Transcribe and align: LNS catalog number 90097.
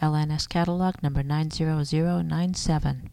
LNS 0.00 0.48
catalog 0.48 1.02
number 1.02 1.22
90097. 1.22 3.10